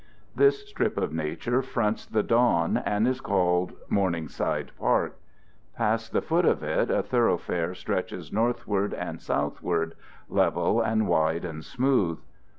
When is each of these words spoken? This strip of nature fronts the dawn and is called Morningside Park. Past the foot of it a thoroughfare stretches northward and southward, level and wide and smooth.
This 0.35 0.67
strip 0.67 0.97
of 0.97 1.13
nature 1.13 1.61
fronts 1.61 2.07
the 2.07 2.23
dawn 2.23 2.75
and 2.77 3.07
is 3.07 3.21
called 3.21 3.73
Morningside 3.87 4.71
Park. 4.79 5.15
Past 5.77 6.11
the 6.11 6.23
foot 6.23 6.43
of 6.43 6.63
it 6.63 6.89
a 6.89 7.03
thoroughfare 7.03 7.75
stretches 7.75 8.33
northward 8.33 8.95
and 8.95 9.21
southward, 9.21 9.93
level 10.27 10.81
and 10.81 11.07
wide 11.07 11.45
and 11.45 11.63
smooth. 11.63 12.17